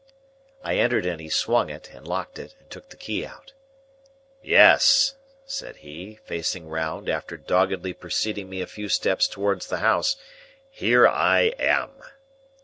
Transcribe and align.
I 0.63 0.77
entered 0.77 1.05
and 1.05 1.21
he 1.21 1.29
swung 1.29 1.69
it, 1.69 1.91
and 1.93 2.07
locked 2.07 2.39
it, 2.39 2.55
and 2.59 2.67
took 2.71 2.89
the 2.89 2.95
key 2.97 3.23
out. 3.23 3.53
"Yes!" 4.41 5.13
said 5.45 5.75
he, 5.75 6.17
facing 6.25 6.67
round, 6.69 7.07
after 7.07 7.37
doggedly 7.37 7.93
preceding 7.93 8.49
me 8.49 8.61
a 8.61 8.65
few 8.65 8.89
steps 8.89 9.27
towards 9.27 9.67
the 9.67 9.77
house. 9.77 10.15
"Here 10.71 11.07
I 11.07 11.53
am!" 11.59 11.91